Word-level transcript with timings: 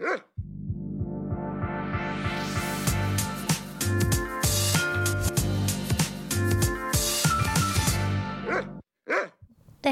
Det 0.00 0.06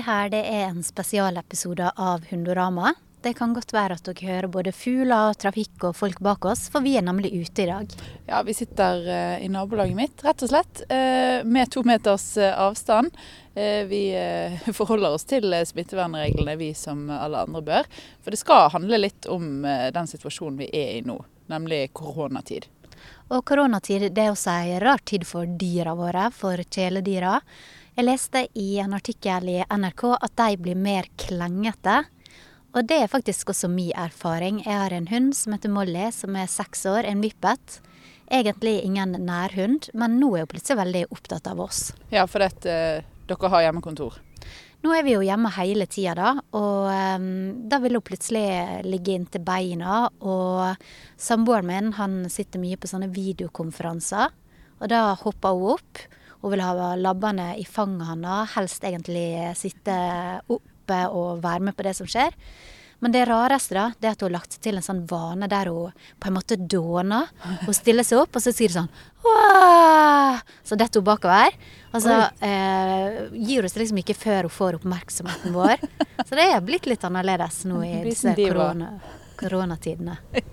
her 0.07 0.29
det 0.33 0.41
er 0.41 0.71
en 0.71 0.81
spesialepisode 0.85 1.91
av 1.97 2.25
Hundorama. 2.31 2.95
Det 3.19 3.33
kan 3.35 3.51
godt 3.51 3.73
være 3.75 3.97
at 3.99 4.07
dere 4.07 4.29
hører 4.29 4.47
både 4.53 4.71
fugler, 4.71 5.35
trafikk 5.43 5.89
og 5.89 5.97
folk 5.99 6.21
bak 6.23 6.45
oss, 6.47 6.69
for 6.71 6.85
vi 6.87 6.93
er 6.95 7.03
nemlig 7.03 7.33
ute 7.35 7.65
i 7.65 7.67
dag. 7.67 7.95
Ja, 8.29 8.45
vi 8.47 8.55
sitter 8.55 9.03
eh, 9.11 9.43
i 9.43 9.49
nabolaget 9.51 9.99
mitt, 9.99 10.23
rett 10.23 10.45
og 10.47 10.53
slett, 10.53 10.85
eh, 10.87 11.43
med 11.43 11.73
to 11.75 11.83
meters 11.87 12.37
eh, 12.39 12.55
avstand. 12.55 13.11
Vi 13.59 14.03
forholder 14.79 15.17
oss 15.17 15.25
til 15.27 15.51
smittevernreglene, 15.67 16.53
vi 16.61 16.69
som 16.79 17.09
alle 17.11 17.41
andre 17.43 17.63
bør. 17.67 17.89
For 18.23 18.31
det 18.31 18.39
skal 18.39 18.69
handle 18.71 19.01
litt 19.03 19.27
om 19.27 19.65
den 19.67 20.07
situasjonen 20.07 20.61
vi 20.61 20.69
er 20.71 20.93
i 21.01 21.01
nå, 21.03 21.17
nemlig 21.51 21.89
koronatid. 21.99 22.69
Og 23.35 23.43
koronatid 23.51 24.13
det 24.15 24.29
er 24.29 24.31
også 24.31 24.55
ei 24.61 24.79
rar 24.79 25.03
tid 25.03 25.27
for 25.27 25.51
dyra 25.59 25.97
våre, 25.99 26.29
for 26.31 26.63
kjæledyra. 26.63 27.35
Jeg 27.99 28.07
leste 28.07 28.45
i 28.55 28.77
en 28.79 28.95
artikkel 28.95 29.51
i 29.51 29.59
NRK 29.67 30.05
at 30.15 30.39
de 30.39 30.63
blir 30.63 30.79
mer 30.79 31.11
klengete. 31.19 32.05
Og 32.77 32.85
det 32.85 32.99
er 33.03 33.11
faktisk 33.11 33.49
også 33.53 33.71
min 33.73 33.95
erfaring. 33.97 34.61
Jeg 34.67 34.77
har 34.77 34.93
en 34.93 35.09
hund 35.09 35.33
som 35.37 35.55
heter 35.55 35.73
Molly, 35.73 36.11
som 36.13 36.37
er 36.37 36.51
seks 36.53 36.85
år, 36.91 37.09
en 37.09 37.23
vippet. 37.25 37.81
Egentlig 38.29 38.83
ingen 38.85 39.17
nærhund, 39.25 39.89
men 39.97 40.19
nå 40.21 40.35
er 40.37 40.45
hun 40.45 40.51
plutselig 40.53 40.83
veldig 40.83 41.05
opptatt 41.15 41.49
av 41.49 41.63
oss. 41.65 41.93
Ja, 42.13 42.27
for 42.29 42.45
dette, 42.45 42.75
uh, 43.01 43.23
dere 43.31 43.53
har 43.55 43.65
hjemmekontor? 43.65 44.21
Nå 44.85 44.93
er 44.95 45.03
vi 45.03 45.17
jo 45.17 45.25
hjemme 45.27 45.51
hele 45.57 45.89
tida, 45.91 46.13
da. 46.15 46.35
Og 46.55 46.91
um, 46.93 47.31
da 47.73 47.81
vil 47.83 47.97
hun 47.99 48.05
plutselig 48.05 48.45
ligge 48.87 49.17
inntil 49.17 49.43
beina. 49.49 50.05
Og 50.21 50.77
samboeren 51.19 51.67
min 51.67 51.91
han 51.97 52.21
sitter 52.31 52.63
mye 52.63 52.79
på 52.79 52.91
sånne 52.91 53.09
videokonferanser. 53.17 54.37
Og 54.79 54.93
da 54.93 55.03
hopper 55.19 55.57
hun 55.57 55.79
opp. 55.79 56.05
Hun 56.39 56.53
vil 56.53 56.63
ha 56.63 56.93
labbene 57.01 57.49
i 57.59 57.65
fanget 57.67 58.13
hans, 58.13 58.53
helst 58.55 58.85
egentlig 58.87 59.57
sitte 59.59 59.97
oppe 60.89 61.05
og 61.13 61.43
være 61.45 61.69
med 61.69 61.77
på 61.77 61.85
det 61.87 61.95
som 61.99 62.09
skjer. 62.09 62.33
Men 62.99 63.13
det 63.15 63.29
rareste 63.29 63.77
da, 63.77 63.85
det 64.01 64.09
er 64.09 64.15
at 64.17 64.23
hun 64.25 64.27
har 64.27 64.41
lagt 64.41 64.57
til 64.59 64.75
en 64.75 64.83
sånn 64.83 65.05
vane 65.07 65.47
der 65.47 65.69
hun 65.71 65.93
på 66.19 66.31
en 66.31 66.35
måte 66.35 66.57
dåner. 66.59 67.29
Hun 67.63 67.77
stiller 67.77 68.03
seg 68.03 68.25
opp, 68.25 68.35
og 68.35 68.43
så 68.43 68.51
sier 68.51 68.73
hun 68.75 68.89
sånn 68.89 69.29
Åh! 69.29 70.41
Så 70.67 70.75
detter 70.79 70.99
hun 70.99 71.07
bakover. 71.07 71.55
Og 71.93 72.03
så 72.03 72.17
eh, 72.43 73.21
gir 73.39 73.63
hun 73.63 73.71
seg 73.71 73.85
liksom 73.85 74.01
ikke 74.03 74.19
før 74.19 74.49
hun 74.49 74.55
får 74.57 74.81
oppmerksomheten 74.81 75.55
vår. 75.55 75.79
Så 76.25 76.35
det 76.35 76.49
er 76.49 76.65
blitt 76.67 76.91
litt 76.91 77.07
annerledes 77.07 77.61
nå 77.71 77.85
i 77.87 77.95
disse 78.09 78.35
korona, 78.39 78.97
koronatidene. 79.39 80.19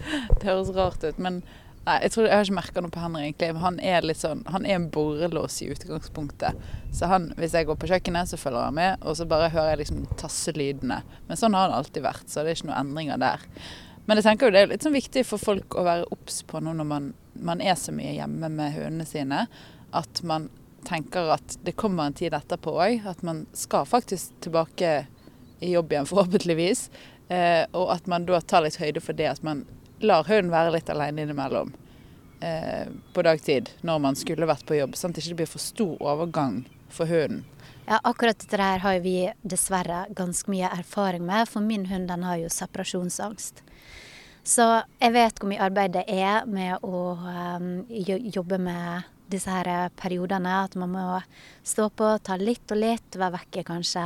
Ja, 0.00 0.16
det 0.40 0.46
høres 0.46 0.70
rart 0.72 1.02
ut. 1.04 1.18
men 1.20 1.42
Nei, 1.90 1.96
jeg, 2.04 2.12
tror, 2.14 2.26
jeg 2.28 2.38
har 2.38 2.46
ikke 2.46 2.54
merka 2.54 2.82
noe 2.84 2.92
på 2.94 3.00
Henry 3.02 3.20
egentlig. 3.24 3.48
Han 3.58 3.78
er 3.82 4.04
litt 4.06 4.20
sånn, 4.20 4.44
han 4.46 4.66
er 4.68 4.76
en 4.76 4.84
borrelås 4.94 5.56
i 5.64 5.70
utgangspunktet. 5.72 6.58
Så 6.94 7.08
han, 7.10 7.32
hvis 7.40 7.56
jeg 7.56 7.66
går 7.66 7.78
på 7.82 7.88
kjøkkenet, 7.90 8.30
så 8.30 8.38
følger 8.38 8.68
han 8.68 8.76
med, 8.76 9.02
og 9.02 9.16
så 9.18 9.26
bare 9.26 9.48
hører 9.50 9.72
jeg 9.72 9.80
liksom 9.80 10.04
tasselydene. 10.20 11.00
Men 11.26 11.40
sånn 11.40 11.56
har 11.58 11.72
det 11.72 11.80
alltid 11.80 12.04
vært, 12.04 12.28
så 12.30 12.44
det 12.44 12.52
er 12.52 12.60
ikke 12.60 12.68
noen 12.68 12.78
endringer 12.84 13.18
der. 13.18 13.42
Men 14.06 14.20
jeg 14.20 14.26
tenker 14.28 14.46
jo 14.46 14.54
det 14.54 14.62
er 14.62 14.70
litt 14.70 14.86
sånn 14.86 14.94
viktig 14.94 15.26
for 15.26 15.42
folk 15.42 15.74
å 15.74 15.84
være 15.88 16.06
obs 16.14 16.38
på 16.46 16.62
nå 16.62 16.76
når 16.78 16.90
man, 16.92 17.10
man, 17.34 17.64
er 17.64 17.74
så 17.80 17.96
mye 17.96 18.14
hjemme 18.20 18.52
med 18.54 18.76
hundene 18.76 19.08
sine, 19.10 19.42
at 19.90 20.22
man 20.22 20.46
tenker 20.86 21.34
at 21.34 21.58
det 21.66 21.74
kommer 21.80 22.06
en 22.06 22.18
tid 22.22 22.38
etterpå 22.38 22.78
òg. 22.86 23.02
At 23.10 23.26
man 23.26 23.48
skal 23.50 23.82
faktisk 23.88 24.38
tilbake 24.46 24.94
i 25.58 25.74
jobb 25.74 25.90
igjen, 25.90 26.06
forhåpentligvis. 26.14 26.86
Eh, 27.34 27.66
og 27.74 27.90
at 27.98 28.06
man 28.06 28.30
da 28.30 28.38
tar 28.46 28.62
litt 28.68 28.78
høyde 28.78 29.02
for 29.02 29.18
det. 29.18 29.32
At 29.34 29.42
man 29.42 29.66
lar 30.06 30.30
hunden 30.30 30.54
være 30.54 30.78
litt 30.78 30.94
alene 30.94 31.26
innimellom 31.26 31.74
på 32.40 33.22
dagtid 33.26 33.68
når 33.84 33.98
man 34.00 34.16
skulle 34.16 34.48
vært 34.48 34.64
på 34.64 34.78
jobb, 34.78 34.94
sånn 34.96 35.12
at 35.12 35.18
det 35.18 35.26
ikke 35.26 35.42
blir 35.42 35.50
for 35.50 35.60
stor 35.60 35.98
overgang 36.00 36.62
for 36.88 37.10
hunden. 37.10 37.42
Ja, 37.90 37.98
akkurat 38.06 38.38
dette 38.38 38.56
her 38.60 38.78
har 38.84 39.00
vi 39.02 39.16
dessverre 39.42 40.04
ganske 40.14 40.50
mye 40.52 40.68
erfaring 40.70 41.24
med, 41.26 41.48
for 41.50 41.64
min 41.64 41.88
hund 41.90 42.06
den 42.08 42.22
har 42.22 42.38
jo 42.38 42.50
separasjonsangst. 42.52 43.64
Så 44.46 44.66
jeg 45.00 45.14
vet 45.14 45.40
hvor 45.40 45.50
mye 45.50 45.64
arbeid 45.64 45.96
det 45.98 46.04
er 46.08 46.46
med 46.48 46.84
å 46.86 47.00
um, 47.18 47.72
jobbe 47.90 48.60
med 48.62 49.08
disse 49.30 49.50
her 49.50 49.90
periodene. 49.98 50.54
At 50.64 50.76
man 50.78 50.94
må 50.94 51.06
stå 51.66 51.88
på, 51.90 52.12
ta 52.22 52.38
litt 52.40 52.70
og 52.72 52.80
litt, 52.80 53.18
være 53.18 53.40
vekke 53.40 53.66
kanskje 53.68 54.04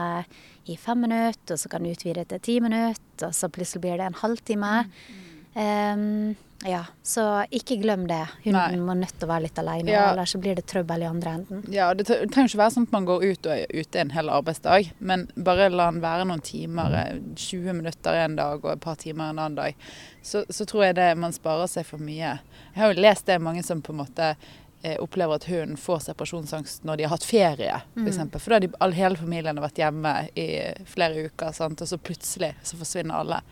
i 0.72 0.78
fem 0.80 1.04
minutter, 1.04 1.54
og 1.54 1.60
så 1.60 1.70
kan 1.72 1.84
du 1.84 1.92
utvide 1.92 2.24
til 2.28 2.42
ti 2.44 2.58
minutter, 2.64 3.28
og 3.28 3.36
så 3.36 3.52
plutselig 3.52 3.84
blir 3.84 4.00
det 4.00 4.08
en 4.08 4.20
halvtime. 4.24 4.74
Mm. 4.88 5.33
Um, 5.54 6.34
ja, 6.64 6.84
så 7.02 7.44
ikke 7.52 7.76
glem 7.76 8.06
det. 8.08 8.22
Hunden 8.44 8.56
Nei. 8.56 8.80
må 8.80 8.94
nødt 8.96 9.12
til 9.18 9.26
å 9.26 9.30
være 9.34 9.44
litt 9.44 9.58
alene, 9.60 9.92
ja. 9.92 10.06
ellers 10.14 10.32
så 10.32 10.40
blir 10.40 10.56
det 10.56 10.64
trøbbel 10.70 11.04
i 11.04 11.08
andre 11.10 11.34
enden. 11.38 11.60
Ja, 11.72 11.90
Det 11.94 12.06
trenger 12.08 12.48
ikke 12.48 12.60
være 12.62 12.74
sånn 12.76 12.86
at 12.88 12.94
man 12.94 13.08
går 13.08 13.24
ut 13.26 13.48
og 13.50 13.52
er 13.52 13.66
ute 13.68 14.00
en 14.00 14.14
hel 14.14 14.32
arbeidsdag, 14.32 14.88
men 14.98 15.26
bare 15.36 15.68
la 15.68 15.90
den 15.92 16.00
være 16.00 16.24
noen 16.30 16.40
timer, 16.44 16.96
20 17.36 17.68
eh, 17.68 17.76
minutter 17.76 18.16
en 18.22 18.38
dag 18.38 18.64
og 18.64 18.70
et 18.72 18.84
par 18.86 18.96
timer 19.00 19.28
en 19.28 19.42
annen 19.42 19.58
dag. 19.58 19.84
Så, 20.24 20.46
så 20.48 20.64
tror 20.64 20.86
jeg 20.86 20.96
det 20.96 21.10
man 21.20 21.36
sparer 21.36 21.68
seg 21.68 21.84
for 21.90 22.00
mye. 22.00 22.38
Jeg 22.72 22.80
har 22.80 22.94
jo 22.94 23.04
lest 23.04 23.28
det 23.28 23.42
mange 23.44 23.66
som 23.66 23.84
på 23.84 23.92
en 23.92 24.00
måte 24.00 24.30
eh, 24.32 24.96
opplever 24.96 25.36
at 25.36 25.48
hunden 25.50 25.76
får 25.76 26.06
separasjonsangst 26.06 26.88
når 26.88 26.96
de 26.96 27.08
har 27.08 27.12
hatt 27.12 27.28
ferie, 27.28 27.76
f.eks. 27.92 28.22
For, 28.22 28.24
mm. 28.24 28.40
for 28.40 28.56
da 28.56 28.72
har 28.80 28.96
hele 29.02 29.20
familien 29.20 29.60
har 29.60 29.68
vært 29.68 29.84
hjemme 29.84 30.16
i 30.32 30.48
flere 30.88 31.28
uker, 31.28 31.52
sant? 31.52 31.84
og 31.84 31.92
så 31.92 32.00
plutselig 32.00 32.54
så 32.64 32.80
forsvinner 32.80 33.20
alle. 33.20 33.44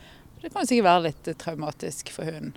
Det 0.42 0.50
kan 0.50 0.66
sikkert 0.66 0.88
være 0.88 1.06
litt 1.06 1.30
traumatisk 1.38 2.10
for 2.14 2.26
hunden. 2.26 2.56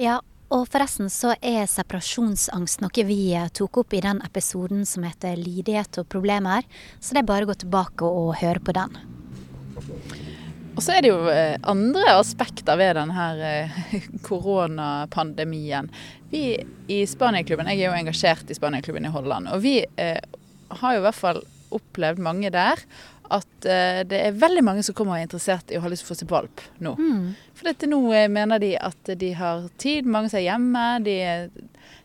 Ja, 0.00 0.20
og 0.46 0.68
forresten 0.70 1.10
så 1.10 1.34
er 1.44 1.66
separasjonsangst 1.68 2.80
noe 2.80 3.04
vi 3.08 3.34
tok 3.56 3.82
opp 3.82 3.96
i 3.96 4.02
den 4.04 4.22
episoden 4.24 4.86
som 4.86 5.04
heter 5.04 5.36
'Lydighet 5.36 5.98
og 6.00 6.08
problemer', 6.08 6.64
så 7.00 7.12
det 7.12 7.24
er 7.24 7.28
bare 7.28 7.44
å 7.44 7.50
gå 7.50 7.58
tilbake 7.64 8.06
og 8.06 8.38
høre 8.40 8.62
på 8.62 8.72
den. 8.76 8.96
Og 10.76 10.84
så 10.84 10.92
er 10.92 11.02
det 11.02 11.10
jo 11.10 11.28
eh, 11.32 11.56
andre 11.64 12.04
aspekter 12.20 12.76
ved 12.76 12.96
denne 12.98 13.26
eh, 13.40 13.76
koronapandemien. 14.28 15.88
Vi 16.30 16.56
i 16.88 17.00
Spaniaklubben, 17.08 17.68
jeg 17.72 17.80
er 17.80 17.90
jo 17.90 18.00
engasjert 18.00 18.50
i 18.50 18.56
Spaniaklubben 18.56 19.08
i 19.08 19.12
Holland, 19.12 19.48
og 19.48 19.64
vi 19.64 19.80
eh, 19.96 20.20
har 20.68 20.94
jo 20.94 21.00
i 21.00 21.06
hvert 21.08 21.20
fall 21.20 21.42
opplevd 21.74 22.20
mange 22.22 22.52
der 22.54 22.80
at 23.32 23.66
uh, 23.66 24.00
det 24.08 24.20
er 24.28 24.38
veldig 24.38 24.64
mange 24.66 24.84
som 24.86 24.96
kommer 24.96 25.16
og 25.16 25.20
er 25.20 25.26
interessert 25.26 25.72
i 25.72 25.78
å 25.78 25.82
ha 25.84 25.90
lyst 25.90 26.04
til 26.04 26.10
å 26.10 26.12
få 26.12 26.18
seg 26.20 26.32
valp 26.32 26.62
nå. 26.84 26.94
Mm. 26.98 27.28
For 27.56 27.70
dette 27.70 27.88
nå 27.90 28.00
uh, 28.12 28.26
mener 28.32 28.62
de 28.62 28.72
at 28.78 29.12
de 29.18 29.32
har 29.38 29.66
tid, 29.82 30.08
mange 30.08 30.32
som 30.32 30.40
er 30.40 30.48
hjemme. 30.48 30.84
De 31.06 31.16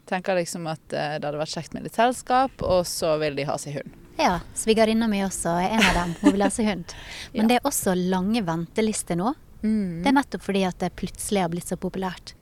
tenker 0.10 0.40
liksom 0.42 0.68
at 0.72 0.84
uh, 0.92 1.16
det 1.18 1.28
hadde 1.28 1.42
vært 1.42 1.56
kjekt 1.56 1.76
med 1.78 1.88
litt 1.88 2.00
selskap, 2.00 2.66
og 2.66 2.86
så 2.90 3.16
vil 3.22 3.38
de 3.38 3.48
ha 3.50 3.58
seg 3.62 3.80
hund. 3.80 3.98
Ja, 4.22 4.36
svigerinna 4.58 5.08
mi 5.10 5.22
også 5.26 5.56
er 5.62 5.78
en 5.78 5.86
av 5.86 5.96
dem. 6.02 6.12
Hun 6.22 6.36
vil 6.36 6.46
ha 6.46 6.52
seg 6.54 6.68
hund. 6.70 6.98
Men 7.34 7.46
ja. 7.46 7.48
det 7.54 7.62
er 7.62 7.72
også 7.72 7.96
lange 7.98 8.44
ventelister 8.46 9.18
nå. 9.20 9.34
Mm. 9.62 10.02
Det 10.02 10.10
er 10.10 10.18
nettopp 10.18 10.46
fordi 10.46 10.66
at 10.68 10.80
det 10.82 10.94
plutselig 10.98 11.44
har 11.46 11.52
blitt 11.54 11.72
så 11.72 11.78
populært. 11.80 12.36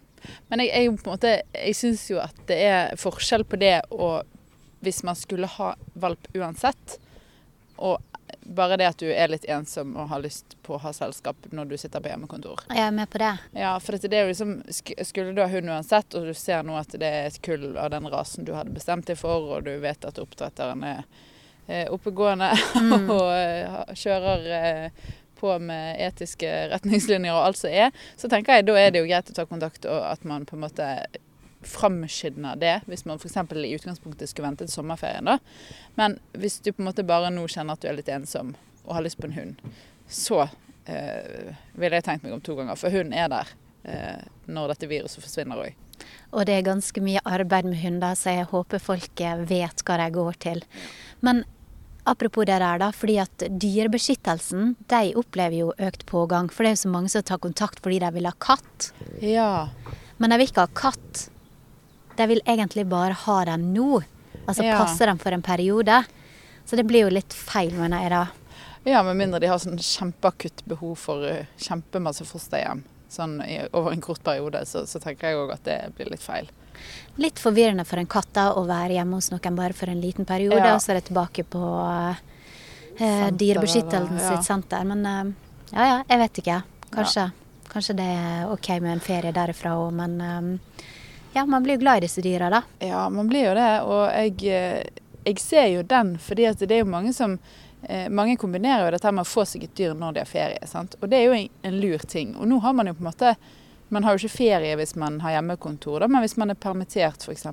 Men 0.51 0.63
jeg, 0.63 0.73
jeg, 0.73 0.97
på 0.99 1.07
en 1.07 1.15
måte, 1.15 1.35
jeg 1.55 1.77
syns 1.77 2.03
jo 2.09 2.19
at 2.19 2.35
det 2.49 2.57
er 2.67 2.99
forskjell 2.99 3.45
på 3.47 3.59
det 3.61 3.77
og 3.95 4.27
hvis 4.83 5.01
man 5.03 5.15
skulle 5.15 5.47
ha 5.47 5.73
valp 5.99 6.27
uansett, 6.35 6.99
og 7.79 7.99
bare 8.55 8.77
det 8.81 8.87
at 8.89 9.01
du 9.01 9.07
er 9.11 9.29
litt 9.31 9.45
ensom 9.45 9.95
og 9.97 10.09
har 10.09 10.23
lyst 10.23 10.57
på 10.65 10.75
å 10.75 10.81
ha 10.83 10.93
selskap 10.95 11.49
når 11.53 11.71
du 11.71 11.77
sitter 11.77 12.01
på 12.01 12.11
hjemmekontor. 12.11 12.63
Jeg 12.69 12.81
er 12.87 12.95
med 12.95 13.09
på 13.09 13.21
det. 13.21 13.31
Ja, 13.57 13.75
for 13.83 13.97
det 13.99 14.15
er 14.15 14.25
jo 14.25 14.33
liksom, 14.33 14.55
Skulle 15.05 15.33
du 15.37 15.41
ha 15.43 15.49
hund 15.51 15.69
uansett, 15.69 16.17
og 16.17 16.29
du 16.29 16.33
ser 16.37 16.65
nå 16.65 16.77
at 16.79 16.95
det 16.97 17.09
er 17.09 17.29
et 17.29 17.41
kull 17.45 17.71
av 17.77 17.91
den 17.93 18.09
rasen 18.09 18.47
du 18.47 18.55
hadde 18.57 18.73
bestemt 18.73 19.09
deg 19.09 19.19
for, 19.19 19.55
og 19.55 19.67
du 19.69 19.75
vet 19.83 20.05
at 20.05 20.21
oppdretteren 20.21 20.85
er 20.87 21.03
oppegående 21.93 22.49
mm. 22.81 23.09
og 23.13 23.27
eh, 23.29 23.95
kjører 24.01 24.45
eh, 24.57 25.09
på 25.39 25.53
med 25.63 25.99
etiske 26.03 26.49
retningslinjer 26.73 27.35
og 27.35 27.45
alt 27.49 27.59
som 27.61 27.71
er, 27.71 27.93
så 28.19 28.29
tenker 28.31 28.57
jeg 28.57 28.67
da 28.67 28.75
er 28.79 28.91
det 28.91 29.03
jo 29.03 29.07
greit 29.07 29.29
å 29.31 29.35
ta 29.37 29.45
kontakt, 29.47 29.85
og 29.87 30.01
at 30.09 30.25
man 30.27 30.47
på 30.49 30.57
en 30.57 30.65
måte 30.65 30.87
framskynde 31.69 32.55
det, 32.61 32.75
hvis 32.89 33.05
man 33.09 33.21
f.eks. 33.21 33.37
i 33.37 33.75
utgangspunktet 33.77 34.31
skulle 34.31 34.49
vente 34.49 34.65
til 34.65 34.73
sommerferien. 34.73 35.29
da. 35.29 35.37
Men 35.99 36.17
hvis 36.33 36.59
du 36.63 36.71
på 36.71 36.83
en 36.83 36.89
måte 36.89 37.07
bare 37.07 37.31
nå 37.33 37.45
kjenner 37.47 37.77
at 37.77 37.83
du 37.83 37.89
er 37.91 37.99
litt 37.99 38.11
ensom 38.11 38.55
og 38.85 38.95
har 38.97 39.05
lyst 39.05 39.19
på 39.21 39.29
en 39.29 39.37
hund, 39.37 39.61
så 40.09 40.47
eh, 40.89 41.53
ville 41.77 41.99
jeg 41.99 42.07
tenkt 42.07 42.25
meg 42.25 42.33
om 42.35 42.43
to 42.43 42.57
ganger. 42.57 42.79
For 42.79 42.93
hunden 42.93 43.13
er 43.13 43.29
der 43.31 43.53
eh, 43.83 44.25
når 44.49 44.73
dette 44.73 44.89
viruset 44.89 45.23
forsvinner 45.23 45.61
òg. 45.67 45.85
Og 46.31 46.45
det 46.47 46.55
er 46.55 46.67
ganske 46.67 47.01
mye 47.03 47.21
arbeid 47.27 47.67
med 47.67 47.81
hunder, 47.81 48.17
så 48.17 48.33
jeg 48.37 48.49
håper 48.51 48.81
folk 48.81 49.23
vet 49.49 49.85
hva 49.85 49.97
de 49.99 50.09
går 50.15 50.37
til. 50.45 50.61
Men 51.25 51.43
apropos 52.09 52.47
det 52.47 52.59
der, 52.61 52.79
da, 52.81 52.91
fordi 52.95 53.17
at 53.21 53.45
Dyrebeskyttelsen 53.61 54.75
de 54.89 55.15
opplever 55.19 55.57
jo 55.59 55.73
økt 55.77 56.05
pågang. 56.09 56.49
For 56.53 56.63
det 56.63 56.71
er 56.71 56.77
jo 56.77 56.83
så 56.85 56.93
mange 56.93 57.11
som 57.13 57.25
tar 57.25 57.41
kontakt 57.43 57.83
fordi 57.83 57.99
de 58.03 58.13
vil 58.15 58.29
ha 58.29 58.35
katt. 58.41 58.91
Ja. 59.21 59.51
Men 60.17 60.31
de 60.31 60.39
vil 60.39 60.49
ikke 60.49 60.65
ha 60.67 60.73
katt 60.75 61.27
de 62.19 62.27
vil 62.29 62.41
egentlig 62.45 62.85
bare 62.91 63.15
ha 63.25 63.37
dem 63.49 63.69
nå. 63.73 64.01
Altså 64.45 64.65
ja. 64.65 64.77
passe 64.79 65.07
dem 65.07 65.19
for 65.21 65.35
en 65.35 65.43
periode. 65.45 66.03
Så 66.67 66.77
det 66.77 66.85
blir 66.89 67.07
jo 67.07 67.13
litt 67.13 67.33
feil, 67.33 67.73
mener 67.77 68.03
jeg 68.03 68.13
da. 68.13 68.23
Ja, 68.87 69.01
med 69.03 69.17
mindre 69.19 69.41
de 69.41 69.49
har 69.51 69.59
sånn 69.61 69.79
kjempeakutt 69.81 70.63
behov 70.69 70.95
for 71.01 71.25
uh, 71.25 71.47
kjempemasse 71.59 72.25
fosterhjem. 72.27 72.85
sånn 73.09 73.39
i, 73.41 73.57
over 73.73 73.91
en 73.95 74.01
kort 74.05 74.21
periode, 74.23 74.61
så, 74.69 74.83
så 74.85 74.99
tenker 75.01 75.31
jeg 75.31 75.39
òg 75.41 75.55
at 75.55 75.63
det 75.65 75.77
blir 75.97 76.11
litt 76.13 76.21
feil. 76.21 76.49
Litt 77.19 77.41
forvirrende 77.41 77.83
for 77.89 77.99
en 77.99 78.07
katt 78.07 78.29
da, 78.37 78.51
å 78.53 78.63
være 78.69 78.99
hjemme 78.99 79.17
hos 79.17 79.31
noen 79.33 79.57
bare 79.57 79.75
for 79.75 79.89
en 79.91 80.01
liten 80.01 80.27
periode, 80.29 80.61
Ja. 80.61 80.75
og 80.75 80.83
så 80.83 80.93
er 80.93 80.99
det 80.99 81.09
tilbake 81.09 81.43
på 81.43 81.59
uh, 81.59 82.19
Senter, 82.99 83.37
Dyrebeskyttelsen 83.41 84.19
ja. 84.21 84.29
sitt 84.29 84.47
senter. 84.47 84.85
Men 84.87 85.05
uh, 85.05 85.49
ja 85.73 85.89
ja, 85.89 85.97
jeg 86.07 86.21
vet 86.23 86.41
ikke. 86.43 86.61
Kanskje, 86.93 87.25
kanskje 87.69 87.97
det 87.99 88.07
er 88.13 88.53
OK 88.53 88.69
med 88.81 88.95
en 88.95 89.03
ferie 89.03 89.33
derifra 89.35 89.75
òg, 89.77 89.91
men 89.93 90.15
eh, 90.25 90.85
ja, 91.33 91.45
man 91.45 91.63
blir 91.63 91.73
jo 91.73 91.79
glad 91.79 91.97
i 91.97 92.07
disse 92.07 92.21
dyra, 92.21 92.49
da. 92.49 92.61
Ja, 92.79 93.09
man 93.09 93.27
blir 93.27 93.49
jo 93.49 93.55
det. 93.57 93.69
Og 93.81 94.03
jeg, 94.13 94.35
eh, 94.49 95.03
jeg 95.25 95.39
ser 95.39 95.67
jo 95.67 95.83
den, 95.83 96.17
fordi 96.17 96.49
det 96.59 96.75
er 96.75 96.83
jo 96.83 96.89
mange 96.89 97.13
som 97.13 97.37
eh, 97.83 98.09
Mange 98.09 98.37
kombinerer 98.37 98.85
jo 98.85 98.91
dette 98.97 99.11
med 99.11 99.23
å 99.23 99.29
få 99.29 99.45
seg 99.45 99.63
et 99.63 99.75
dyr 99.77 99.93
når 99.95 100.13
de 100.13 100.23
har 100.23 100.29
ferie. 100.29 100.67
sant? 100.67 100.97
Og 101.01 101.09
det 101.09 101.19
er 101.19 101.29
jo 101.29 101.47
en 101.63 101.79
lur 101.79 101.99
ting. 101.99 102.35
Og 102.35 102.47
nå 102.47 102.59
har 102.59 102.73
man 102.73 102.87
jo 102.87 102.97
på 102.97 103.05
en 103.05 103.11
måte 103.11 103.35
Man 103.89 104.03
har 104.03 104.13
jo 104.13 104.27
ikke 104.27 104.37
ferie 104.37 104.75
hvis 104.77 104.93
man 105.01 105.15
har 105.23 105.31
hjemmekontor, 105.31 106.03
da, 106.03 106.07
men 106.07 106.21
hvis 106.21 106.35
man 106.37 106.51
er 106.51 106.57
permittert 106.61 107.23
f.eks., 107.25 107.47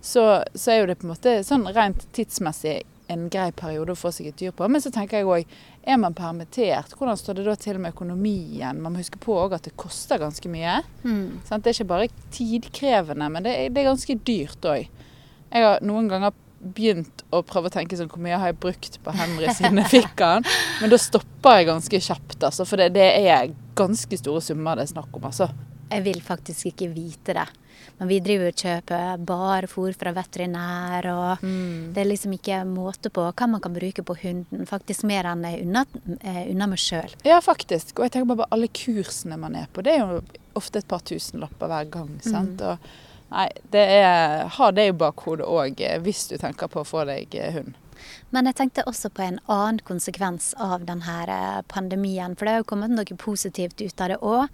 så, 0.00 0.24
så 0.54 0.72
er 0.72 0.80
jo 0.80 0.88
det 0.90 0.96
på 0.98 1.06
en 1.06 1.12
måte 1.12 1.34
sånn 1.46 1.68
rent 1.70 2.02
tidsmessig 2.10 2.80
en 3.12 3.28
grei 3.32 3.50
periode 3.56 3.94
å 3.94 3.98
få 3.98 4.12
seg 4.14 4.30
et 4.30 4.38
dyr 4.40 4.54
på. 4.56 4.66
Men 4.72 4.82
så 4.82 4.92
tenker 4.94 5.20
jeg 5.20 5.28
òg, 5.28 5.56
er 5.82 5.98
man 6.00 6.14
permittert, 6.16 6.94
hvordan 6.98 7.18
står 7.18 7.40
det 7.40 7.46
da 7.48 7.56
til 7.58 7.80
med 7.82 7.94
økonomien? 7.94 8.80
Man 8.82 8.94
må 8.94 9.02
huske 9.02 9.20
på 9.22 9.36
òg 9.44 9.56
at 9.58 9.66
det 9.68 9.74
koster 9.80 10.20
ganske 10.22 10.52
mye. 10.52 10.80
Sant? 11.48 11.64
Det 11.64 11.72
er 11.72 11.78
ikke 11.78 11.90
bare 11.94 12.12
tidkrevende, 12.34 13.28
men 13.34 13.46
det 13.46 13.56
er, 13.58 13.72
det 13.74 13.82
er 13.82 13.90
ganske 13.92 14.18
dyrt 14.26 14.70
òg. 14.72 14.86
Jeg 15.52 15.66
har 15.66 15.82
noen 15.84 16.08
ganger 16.08 16.32
begynt 16.62 17.24
å 17.34 17.40
prøve 17.42 17.66
å 17.66 17.74
tenke 17.74 17.96
sånn 17.98 18.10
hvor 18.12 18.22
mye 18.22 18.38
har 18.38 18.52
jeg 18.52 18.60
brukt 18.62 19.00
på 19.02 19.14
Henry 19.18 19.50
siden 19.50 19.80
jeg 19.82 19.90
fikk 19.96 20.20
han, 20.22 20.46
men 20.78 20.92
da 20.92 20.98
stopper 21.00 21.58
jeg 21.58 21.66
ganske 21.72 22.00
kjapt, 22.06 22.38
altså, 22.38 22.66
for 22.68 22.78
det, 22.78 22.92
det 22.94 23.08
er 23.26 23.50
ganske 23.78 24.18
store 24.20 24.42
summer 24.44 24.78
det 24.78 24.86
er 24.86 24.92
snakk 24.92 25.18
om, 25.18 25.26
altså. 25.26 25.48
Jeg 25.92 26.06
vil 26.06 26.22
faktisk 26.24 26.72
ikke 26.72 26.88
vite 26.92 27.36
det. 27.36 27.48
Men 27.98 28.08
vi 28.08 28.18
driver 28.24 28.50
og 28.50 28.58
kjøper 28.58 29.20
bare 29.26 29.68
fôr 29.70 29.94
fra 29.98 30.12
veterinær, 30.16 31.06
og 31.12 31.44
det 31.94 32.02
er 32.02 32.08
liksom 32.08 32.34
ikke 32.36 32.62
måte 32.66 33.12
på 33.14 33.24
hva 33.28 33.48
man 33.50 33.62
kan 33.62 33.74
bruke 33.74 34.04
på 34.06 34.16
hunden. 34.22 34.66
Faktisk 34.66 35.04
mer 35.08 35.28
enn 35.30 35.44
jeg 35.46 35.66
unna, 35.66 35.84
eh, 36.20 36.44
unna 36.50 36.66
meg 36.72 36.82
sjøl. 36.82 37.14
Ja, 37.26 37.40
faktisk. 37.44 37.98
Og 37.98 38.06
jeg 38.06 38.16
tenker 38.16 38.32
bare 38.32 38.44
på 38.44 38.54
alle 38.56 38.68
kursene 38.68 39.38
man 39.38 39.54
er 39.58 39.68
på. 39.72 39.84
Det 39.86 39.94
er 39.94 40.02
jo 40.02 40.22
ofte 40.58 40.82
et 40.82 40.88
par 40.88 41.04
tusenlapper 41.06 41.70
hver 41.70 41.90
gang. 41.90 42.10
sant? 42.24 42.62
Og, 42.62 42.78
nei, 43.30 43.48
det 43.70 43.86
er, 44.00 44.48
ha 44.56 44.70
det 44.70 44.88
i 44.88 44.96
bakhodet 45.04 45.46
òg 45.46 45.86
hvis 46.02 46.26
du 46.32 46.36
tenker 46.38 46.68
på 46.72 46.82
å 46.82 46.88
få 46.88 47.04
deg 47.08 47.34
eh, 47.34 47.52
hund. 47.58 47.78
Men 48.34 48.48
jeg 48.48 48.56
tenkte 48.58 48.86
også 48.88 49.12
på 49.14 49.22
en 49.22 49.38
annen 49.46 49.78
konsekvens 49.86 50.52
av 50.58 50.86
denne 50.88 51.18
eh, 51.28 51.60
pandemien. 51.68 52.34
For 52.36 52.48
det 52.48 52.56
har 52.56 52.64
jo 52.64 52.70
kommet 52.72 52.94
noe 52.94 53.18
positivt 53.20 53.80
ut 53.82 54.00
av 54.00 54.14
det 54.14 54.18
òg. 54.18 54.48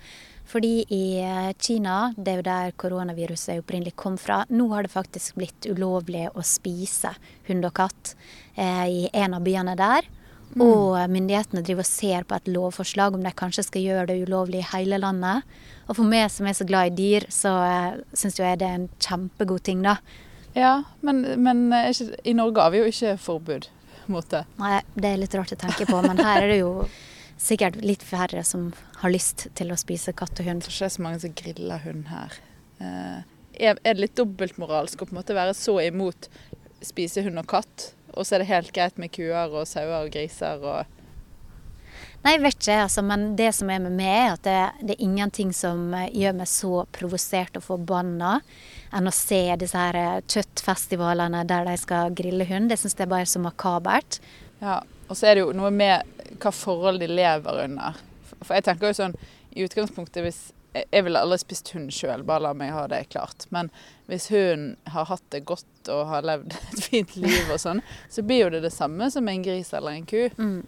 Fordi 0.48 0.84
i 0.88 1.20
eh, 1.20 1.50
Kina, 1.60 2.14
det 2.16 2.32
er 2.32 2.38
jo 2.40 2.46
der 2.46 2.76
koronaviruset 2.80 3.60
opprinnelig 3.60 3.92
kom 4.00 4.16
fra, 4.20 4.44
nå 4.48 4.70
har 4.72 4.86
det 4.86 4.92
faktisk 4.94 5.36
blitt 5.36 5.68
ulovlig 5.68 6.24
å 6.32 6.44
spise 6.46 7.12
hund 7.50 7.68
og 7.68 7.74
katt 7.76 8.14
eh, 8.56 8.86
i 8.88 9.02
en 9.12 9.36
av 9.36 9.44
byene 9.44 9.76
der. 9.78 10.08
Og 10.56 10.96
myndighetene 11.12 11.60
driver 11.62 11.84
og 11.84 11.90
ser 11.90 12.24
på 12.24 12.36
et 12.38 12.48
lovforslag 12.48 13.14
om 13.14 13.22
de 13.22 13.32
kanskje 13.36 13.66
skal 13.66 13.84
gjøre 13.84 14.06
det 14.08 14.22
ulovlig 14.24 14.62
i 14.62 14.68
hele 14.70 14.96
landet. 15.02 15.44
Og 15.86 15.98
for 15.98 16.08
meg 16.08 16.30
som 16.32 16.48
er 16.48 16.56
så 16.56 16.66
glad 16.68 16.90
i 16.90 16.96
dyr, 16.96 17.28
så 17.32 17.52
eh, 17.66 18.00
syns 18.16 18.40
jeg 18.40 18.62
det 18.62 18.70
er 18.70 18.80
en 18.80 18.88
kjempegod 19.04 19.66
ting, 19.68 19.84
da. 19.84 19.98
Ja, 20.56 20.72
men, 21.04 21.22
men 21.44 21.68
er 21.76 21.92
ikke, 21.92 22.22
i 22.24 22.34
Norge 22.34 22.64
har 22.64 22.72
vi 22.72 22.80
jo 22.80 22.88
ikke 22.88 23.18
forbud 23.20 23.68
mot 24.08 24.24
det. 24.32 24.46
Nei, 24.58 24.80
det 24.96 25.12
er 25.12 25.20
litt 25.20 25.36
rart 25.36 25.52
å 25.52 25.60
tenke 25.60 25.84
på, 25.86 26.00
men 26.08 26.24
her 26.24 26.46
er 26.46 26.52
det 26.54 26.60
jo 26.62 26.72
sikkert 27.38 27.78
litt 27.84 28.02
færre 28.04 28.42
som 28.44 28.72
har 29.02 29.14
lyst 29.14 29.46
til 29.58 29.72
å 29.72 29.78
spise 29.78 30.14
katt 30.16 30.40
og 30.42 30.48
hund. 30.48 30.62
Jeg 30.62 30.68
tror 30.68 30.74
ikke 30.74 30.84
det 30.84 30.90
er 30.90 30.96
så 30.96 31.06
mange 31.06 31.22
som 31.24 31.36
griller 31.38 31.84
hund 31.86 32.10
her. 32.10 32.38
Eh, 32.82 33.18
er, 33.58 33.80
er 33.82 33.94
det 33.96 34.04
litt 34.04 34.18
dobbeltmoralsk 34.18 35.02
å 35.02 35.08
på 35.08 35.14
en 35.14 35.20
måte 35.20 35.38
være 35.38 35.56
så 35.56 35.78
imot 35.86 36.30
spise 36.84 37.24
hund 37.26 37.40
og 37.40 37.48
katt, 37.50 37.90
og 38.14 38.26
så 38.26 38.36
er 38.36 38.44
det 38.44 38.52
helt 38.52 38.74
greit 38.74 39.00
med 39.00 39.12
kuer 39.14 39.50
og 39.50 39.66
sauer 39.70 40.04
og 40.04 40.14
griser 40.14 40.62
og 40.62 40.94
Nei, 42.18 42.32
jeg 42.34 42.42
vet 42.42 42.56
ikke, 42.56 42.76
altså, 42.82 43.02
men 43.06 43.24
det 43.38 43.52
som 43.54 43.68
er 43.70 43.78
med 43.82 43.94
meg, 43.94 44.10
er 44.10 44.32
at 44.32 44.42
det, 44.42 44.86
det 44.88 44.94
er 44.96 45.04
ingenting 45.06 45.52
som 45.54 45.92
eh, 45.94 46.10
gjør 46.18 46.34
meg 46.40 46.50
så 46.50 46.80
provosert 46.94 47.58
og 47.58 47.64
forbanna 47.64 48.32
enn 48.94 49.08
å 49.08 49.14
se 49.14 49.38
disse 49.60 49.78
her 49.78 49.98
eh, 49.98 50.16
kjøttfestivalene 50.26 51.44
der 51.48 51.68
de 51.68 51.76
skal 51.78 52.14
grille 52.18 52.46
hund. 52.50 52.72
Det 52.72 52.78
syns 52.82 52.98
jeg 52.98 53.10
bare 53.10 53.22
er 53.22 53.30
så 53.30 53.42
makabert. 53.42 54.18
Ja, 54.58 54.80
og 55.06 55.14
så 55.14 55.30
er 55.30 55.38
det 55.38 55.44
jo 55.46 55.54
noe 55.56 55.70
med 55.74 56.17
hva 56.36 56.52
forhold 56.54 57.02
de 57.02 57.08
lever 57.10 57.64
under. 57.64 57.98
For 58.42 58.54
jeg 58.56 58.66
tenker 58.68 58.90
jo 58.90 58.98
sånn, 58.98 59.18
i 59.56 59.64
utgangspunktet 59.66 60.24
hvis 60.26 60.40
Jeg 60.76 61.00
ville 61.02 61.18
aldri 61.18 61.38
spist 61.40 61.70
hund 61.72 61.88
sjøl, 61.96 62.20
bare 62.28 62.44
la 62.44 62.50
meg 62.54 62.70
ha 62.70 62.82
det 62.92 63.00
klart. 63.10 63.46
Men 63.50 63.70
hvis 64.06 64.28
hun 64.30 64.74
har 64.92 65.08
hatt 65.08 65.24
det 65.32 65.40
godt 65.48 65.88
og 65.90 66.04
har 66.10 66.26
levd 66.28 66.52
et 66.72 66.82
fint 66.84 67.14
liv 67.16 67.48
og 67.48 67.58
sånn, 67.58 67.80
så 68.12 68.22
blir 68.22 68.44
jo 68.44 68.50
det 68.52 68.60
det 68.66 68.74
samme 68.74 69.08
som 69.10 69.26
en 69.32 69.42
gris 69.42 69.72
eller 69.74 69.96
en 69.96 70.04
ku. 70.06 70.28
Mm. 70.36 70.60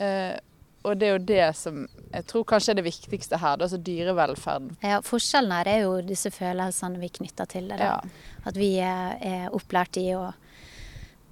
Eh, 0.00 0.40
og 0.82 0.98
det 0.98 1.06
er 1.06 1.12
jo 1.12 1.22
det 1.28 1.48
som 1.54 1.84
jeg 1.84 2.26
tror 2.32 2.46
kanskje 2.48 2.72
er 2.72 2.80
det 2.80 2.86
viktigste 2.88 3.38
her, 3.38 3.54
er 3.54 3.66
altså 3.68 3.78
dyrevelferden. 3.86 4.72
Ja, 4.82 4.98
forskjellen 5.04 5.54
her 5.54 5.70
er 5.70 5.84
jo 5.84 5.92
disse 6.06 6.32
følelsene 6.34 7.00
vi 7.02 7.12
knytter 7.20 7.48
til 7.52 7.68
det. 7.70 7.78
Da. 7.78 7.92
Ja. 7.92 8.40
At 8.48 8.58
vi 8.58 8.72
er, 8.82 9.14
er 9.20 9.54
opplært 9.54 10.00
i 10.00 10.08
å 10.18 10.32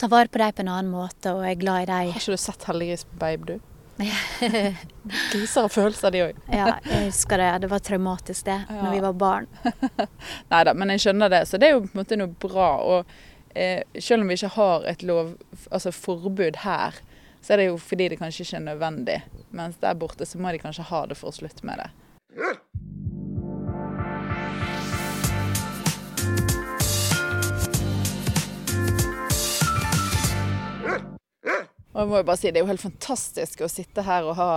ta 0.01 0.09
vare 0.09 0.31
på 0.33 0.41
dem 0.41 0.55
på 0.57 0.65
en 0.65 0.73
annen 0.73 0.93
måte 0.93 1.35
og 1.37 1.43
er 1.45 1.59
glad 1.61 1.85
i 1.85 1.91
dem. 1.91 2.13
Har 2.15 2.23
ikke 2.23 2.39
du 2.39 2.41
sett 2.41 2.65
Heldiggris 2.69 3.05
på 3.09 3.19
Babe, 3.21 3.57
du? 3.57 3.70
Griser 5.33 5.61
har 5.67 5.73
følelser, 5.73 6.11
de 6.15 6.23
òg. 6.29 6.39
Ja, 6.53 6.77
jeg 6.87 7.07
husker 7.11 7.41
det. 7.43 7.49
Det 7.65 7.71
var 7.73 7.83
traumatisk 7.85 8.45
det, 8.49 8.59
Ja. 8.69 8.79
når 8.83 8.95
vi 8.95 9.01
var 9.05 9.13
barn. 9.13 9.47
Nei 10.53 10.63
da, 10.69 10.75
men 10.75 10.93
jeg 10.95 11.05
skjønner 11.07 11.33
det. 11.33 11.43
Så 11.51 11.59
det 11.61 11.69
er 11.71 11.77
jo 11.77 11.85
på 11.87 11.93
en 11.95 12.01
måte 12.03 12.19
noe 12.21 12.33
bra. 12.47 12.71
Og 12.97 13.15
eh, 13.55 13.83
selv 13.99 14.25
om 14.25 14.29
vi 14.33 14.39
ikke 14.39 14.53
har 14.57 14.87
et 14.93 15.03
lov, 15.07 15.35
altså 15.71 15.93
forbud 15.95 16.63
her, 16.65 17.01
så 17.41 17.55
er 17.55 17.63
det 17.63 17.71
jo 17.71 17.79
fordi 17.81 18.11
det 18.13 18.19
kanskje 18.21 18.45
ikke 18.47 18.57
er 18.61 18.67
nødvendig. 18.69 19.19
Mens 19.57 19.79
der 19.81 19.95
borte 19.97 20.27
så 20.29 20.39
må 20.41 20.53
de 20.53 20.61
kanskje 20.63 20.85
ha 20.91 21.05
det 21.09 21.17
for 21.21 21.33
å 21.33 21.37
slutte 21.37 21.65
med 21.67 21.81
det. 21.81 21.91
Og 31.91 32.05
jeg 32.05 32.09
må 32.11 32.21
jo 32.21 32.27
bare 32.29 32.39
si, 32.39 32.51
Det 32.51 32.61
er 32.61 32.63
jo 32.63 32.71
helt 32.71 32.85
fantastisk 32.85 33.65
å 33.65 33.71
sitte 33.71 34.05
her 34.07 34.29
og 34.29 34.37
ha 34.39 34.51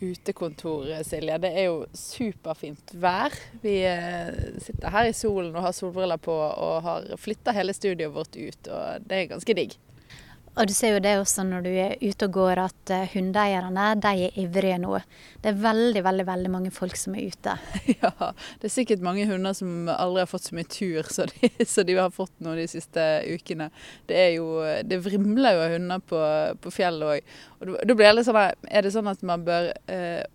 utekontor, 0.00 0.88
Silje. 1.06 1.38
Det 1.44 1.52
er 1.54 1.68
jo 1.68 1.84
superfint 1.94 2.94
vær. 2.98 3.36
Vi 3.62 3.76
eh, 3.86 4.58
sitter 4.58 4.90
her 4.90 5.10
i 5.10 5.14
solen 5.14 5.54
og 5.54 5.62
har 5.68 5.76
solbriller 5.76 6.18
på 6.18 6.34
og 6.34 6.82
har 6.82 7.06
flytta 7.22 7.54
hele 7.54 7.74
studioet 7.76 8.14
vårt 8.16 8.34
ut. 8.34 8.66
og 8.66 9.06
Det 9.06 9.20
er 9.20 9.30
ganske 9.36 9.58
digg. 9.60 9.78
Og 10.52 10.68
du 10.68 10.74
ser 10.76 10.90
jo 10.92 11.00
det 11.00 11.14
også 11.16 11.46
når 11.48 11.62
du 11.64 11.70
er 11.80 11.94
ute 12.02 12.26
og 12.28 12.34
går, 12.36 12.60
at 12.60 12.90
eh, 12.92 13.06
hundeeierne 13.14 13.86
de 14.04 14.10
er 14.26 14.34
ivrige 14.42 14.76
nå. 14.82 14.98
Det 15.40 15.48
er 15.48 15.60
veldig, 15.62 16.02
veldig 16.04 16.26
veldig 16.28 16.50
mange 16.52 16.72
folk 16.74 16.98
som 17.00 17.16
er 17.16 17.30
ute. 17.32 17.54
Ja, 18.02 18.10
det 18.60 18.68
er 18.68 18.72
sikkert 18.74 19.04
mange 19.04 19.24
hunder 19.30 19.54
som 19.56 19.88
aldri 19.88 20.24
har 20.24 20.28
fått 20.30 20.50
så 20.50 20.56
mye 20.58 20.68
tur 20.68 21.08
som 21.12 21.30
de, 21.32 21.50
de 21.88 21.96
har 21.96 22.12
fått 22.12 22.34
nå 22.44 22.52
de 22.58 22.66
siste 22.68 23.06
ukene. 23.32 23.70
Det 24.10 24.18
er 24.18 24.34
jo, 24.36 24.48
det 24.84 25.00
vrimler 25.06 25.56
jo 25.56 25.64
av 25.64 25.76
hunder 25.78 26.04
på, 26.12 26.20
på 26.60 26.74
fjellet 26.74 27.14
òg. 27.14 27.32
Og 27.62 27.72
da- 27.88 27.96
blir 28.02 28.18
det 28.18 28.26
sånn 28.26 28.40
Er 28.42 28.84
det 28.84 28.92
sånn 28.92 29.08
at 29.08 29.22
man 29.24 29.44
bør 29.46 29.70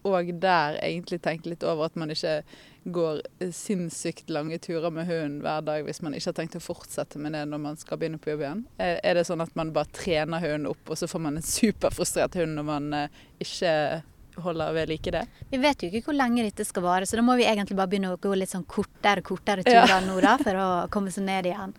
òg 0.07 0.33
der 0.41 0.79
egentlig 0.81 1.21
tenke 1.21 1.51
litt 1.51 1.65
over 1.67 1.91
at 1.91 1.99
man 1.99 2.13
ikke 2.13 2.39
går 2.87 3.21
sinnssykt 3.51 4.29
lange 4.31 4.57
turer 4.63 4.91
med 4.93 5.07
hunden 5.09 5.39
hver 5.43 5.61
dag 5.67 5.83
hvis 5.87 6.01
man 6.05 6.13
ikke 6.15 6.29
har 6.31 6.37
tenkt 6.39 6.55
å 6.59 6.63
fortsette 6.63 7.19
med 7.19 7.33
det 7.35 7.41
når 7.49 7.59
man 7.59 7.79
skal 7.79 7.99
begynne 7.99 8.19
på 8.21 8.31
jobb 8.33 8.43
igjen? 8.45 8.61
Er, 8.79 8.99
er 9.03 9.17
det 9.19 9.25
sånn 9.27 9.43
at 9.43 9.55
man 9.59 9.73
bare 9.75 9.91
trener 9.91 10.39
hunden 10.43 10.69
opp, 10.71 10.83
og 10.89 10.97
så 10.99 11.07
får 11.11 11.23
man 11.25 11.39
en 11.39 11.43
superfrustrert 11.45 12.37
hund 12.39 12.55
når 12.55 12.67
man 12.69 12.87
eh, 12.93 13.09
ikke 13.43 13.73
holder 14.43 14.73
ved 14.77 14.89
like 14.93 15.11
det? 15.11 15.25
Vi 15.51 15.57
vet 15.61 15.83
jo 15.83 15.89
ikke 15.91 16.11
hvor 16.11 16.17
lenge 16.19 16.45
dette 16.45 16.65
skal 16.67 16.85
vare, 16.85 17.05
så 17.09 17.17
da 17.19 17.25
må 17.25 17.35
vi 17.39 17.47
egentlig 17.49 17.77
bare 17.79 17.91
begynne 17.91 18.13
å 18.15 18.21
gå 18.21 18.31
litt 18.37 18.53
sånn 18.53 18.67
kortere 18.69 19.23
kortere 19.25 19.65
Ja. 19.67 19.83
turer 19.85 20.05
nå 20.07 20.19
da, 20.23 20.37
for 20.37 20.61
å 20.61 20.67
komme 20.93 21.11
seg 21.11 21.25
ned 21.27 21.49
igjen. 21.51 21.73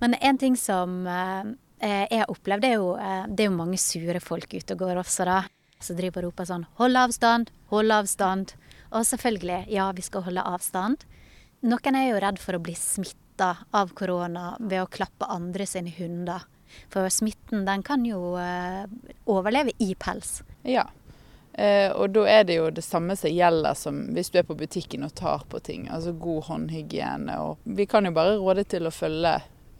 Men 0.00 0.14
en 0.20 0.38
ting 0.38 0.56
som 0.56 1.06
eh, 1.06 1.52
jeg 1.82 2.20
har 2.22 2.30
opplevd, 2.30 2.62
det 2.62 2.70
er, 2.74 2.78
jo, 2.78 2.94
eh, 2.96 3.24
det 3.28 3.44
er 3.44 3.50
jo 3.50 3.56
mange 3.58 3.78
sure 3.80 4.20
folk 4.22 4.54
ute 4.54 4.76
og 4.76 4.84
går 4.86 5.00
også, 5.02 5.26
da. 5.26 5.40
Som 5.82 5.96
driver 5.98 6.22
og 6.22 6.30
roper 6.30 6.46
sånn 6.46 6.66
'hold 6.78 6.94
avstand', 6.94 7.48
'hold 7.70 7.90
avstand'. 7.90 8.52
Og 8.92 9.06
selvfølgelig, 9.08 9.64
ja, 9.72 9.88
vi 9.96 10.04
skal 10.04 10.26
holde 10.26 10.44
avstand. 10.44 11.04
Noen 11.64 11.96
er 11.98 12.08
jo 12.10 12.22
redd 12.22 12.40
for 12.42 12.58
å 12.58 12.62
bli 12.62 12.74
smitta 12.76 13.54
av 13.72 13.92
korona 13.96 14.56
ved 14.60 14.82
å 14.82 14.90
klappe 14.90 15.28
andre 15.30 15.66
sine 15.68 15.92
hunder. 15.96 16.44
For 16.92 17.08
smitten 17.12 17.66
den 17.68 17.84
kan 17.84 18.04
jo 18.08 18.34
eh, 18.40 18.84
overleve 19.28 19.74
i 19.82 19.92
pels. 19.94 20.40
Ja. 20.68 20.86
Eh, 21.52 21.92
og 21.92 22.14
da 22.16 22.24
er 22.32 22.46
det 22.48 22.56
jo 22.56 22.70
det 22.72 22.84
samme 22.84 23.16
som 23.16 23.32
gjelder 23.32 23.76
som 23.76 23.98
hvis 24.16 24.32
du 24.32 24.38
er 24.40 24.46
på 24.48 24.56
butikken 24.56 25.04
og 25.04 25.14
tar 25.16 25.44
på 25.48 25.60
ting. 25.64 25.88
Altså 25.92 26.14
god 26.16 26.48
håndhygiene. 26.48 27.38
Og 27.44 27.64
vi 27.64 27.86
kan 27.88 28.08
jo 28.08 28.14
bare 28.16 28.38
råde 28.40 28.64
til 28.68 28.88
å 28.88 28.94
følge 28.94 29.38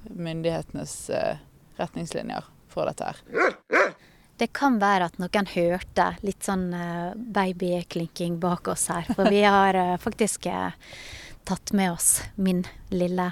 myndighetenes 0.09 0.97
eh, 1.17 1.43
retningslinjer 1.81 2.49
for 2.73 2.89
dette 2.89 3.11
her. 3.11 3.97
Det 4.43 4.49
kan 4.51 4.81
være 4.83 5.07
at 5.07 5.21
noen 5.23 5.47
hørte 5.53 6.09
litt 6.27 6.43
sånn 6.43 6.73
uh, 6.75 7.13
babyklinking 7.15 8.41
bak 8.43 8.73
oss 8.73 8.89
her. 8.91 9.07
For 9.15 9.31
vi 9.31 9.45
har 9.47 9.77
uh, 9.79 9.95
faktisk 10.03 10.49
uh, 10.51 10.75
tatt 11.47 11.71
med 11.79 11.93
oss 11.93 12.17
min 12.35 12.65
lille 12.91 13.29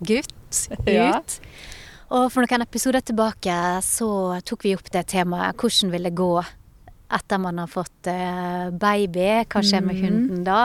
gutt 0.00 0.32
ut. 0.32 0.86
Ja. 0.88 1.18
Og 2.14 2.30
for 2.32 2.40
noen 2.44 2.64
episoder 2.64 3.04
tilbake 3.04 3.54
så 3.84 4.08
tok 4.48 4.64
vi 4.64 4.72
opp 4.78 4.88
det 4.94 5.02
temaet. 5.12 5.58
Hvordan 5.60 5.92
vil 5.92 6.08
det 6.08 6.14
gå 6.16 6.32
etter 7.14 7.42
man 7.42 7.60
har 7.60 7.68
fått 7.68 8.08
baby? 8.80 9.26
Hva 9.50 9.60
skjer 9.64 9.82
med 9.84 9.98
mm. 9.98 10.04
hunden 10.04 10.44
da? 10.46 10.60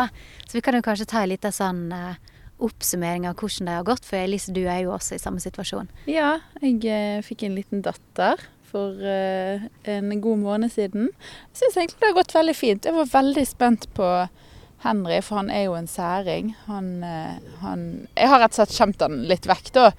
Så 0.45 0.59
vi 0.59 0.61
kan 0.63 0.77
jo 0.77 0.83
kanskje 0.85 1.07
ta 1.09 1.23
en 1.23 1.31
liten 1.33 1.55
sånn 1.55 1.81
oppsummering 2.63 3.25
av 3.27 3.35
hvordan 3.39 3.71
det 3.71 3.75
har 3.79 3.87
gått. 3.87 4.07
For 4.07 4.19
Elise, 4.21 4.53
du 4.55 4.61
er 4.67 4.83
jo 4.85 4.93
også 4.95 5.17
i 5.17 5.23
samme 5.23 5.41
situasjon. 5.43 5.89
Ja, 6.11 6.37
jeg 6.61 7.25
fikk 7.27 7.47
en 7.47 7.57
liten 7.57 7.83
datter 7.87 8.45
for 8.69 8.95
uh, 9.01 9.65
en 9.89 10.21
god 10.21 10.43
måned 10.43 10.71
siden. 10.73 11.09
Jeg 11.51 11.61
syns 11.61 11.77
egentlig 11.77 11.99
det 12.01 12.11
har 12.11 12.19
gått 12.19 12.35
veldig 12.35 12.55
fint. 12.57 12.85
Jeg 12.85 12.97
var 12.97 13.11
veldig 13.11 13.45
spent 13.47 13.89
på 13.97 14.07
Henry, 14.85 15.19
for 15.25 15.41
han 15.41 15.51
er 15.51 15.65
jo 15.67 15.75
en 15.75 15.89
særing. 15.91 16.53
Han, 16.69 16.89
uh, 17.03 17.35
han 17.63 17.85
Jeg 18.15 18.31
har 18.31 18.43
rett 18.43 18.55
og 18.55 18.61
slett 18.61 18.77
skjemt 18.77 19.05
han 19.05 19.21
litt 19.29 19.49
vekk, 19.49 19.73
da. 19.75 19.89